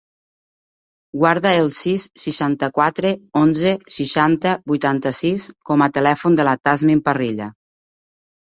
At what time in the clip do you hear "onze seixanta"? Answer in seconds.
3.41-4.55